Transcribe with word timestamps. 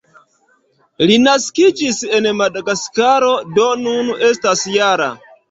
Li 1.09 1.17
naskiĝis 1.25 1.99
en 2.21 2.29
Madagaskaro, 2.39 3.29
do 3.61 3.69
nun 3.83 4.11
estas 4.31 4.67
-jara. 4.73 5.13